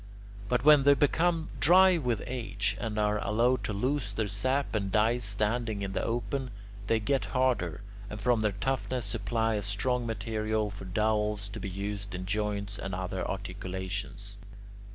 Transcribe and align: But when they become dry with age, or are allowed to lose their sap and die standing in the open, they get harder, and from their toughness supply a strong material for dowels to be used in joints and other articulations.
But 0.49 0.65
when 0.65 0.81
they 0.81 0.95
become 0.95 1.49
dry 1.59 1.99
with 1.99 2.23
age, 2.25 2.75
or 2.81 2.97
are 2.97 3.19
allowed 3.23 3.63
to 3.65 3.71
lose 3.71 4.13
their 4.13 4.27
sap 4.27 4.73
and 4.73 4.91
die 4.91 5.17
standing 5.19 5.83
in 5.83 5.93
the 5.93 6.03
open, 6.03 6.49
they 6.87 6.99
get 6.99 7.25
harder, 7.37 7.81
and 8.09 8.19
from 8.19 8.41
their 8.41 8.53
toughness 8.53 9.05
supply 9.05 9.53
a 9.53 9.61
strong 9.61 10.07
material 10.07 10.71
for 10.71 10.85
dowels 10.85 11.49
to 11.49 11.59
be 11.59 11.69
used 11.69 12.15
in 12.15 12.25
joints 12.25 12.79
and 12.79 12.95
other 12.95 13.23
articulations. 13.29 14.39